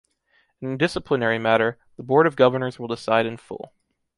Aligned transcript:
In 0.61 0.77
disciplinary 0.79 1.37
matter, 1.37 1.77
the 1.95 2.01
Board 2.01 2.25
of 2.25 2.35
Governors 2.35 2.79
will 2.79 2.87
decide 2.87 3.27
in 3.27 3.37
full. 3.37 3.71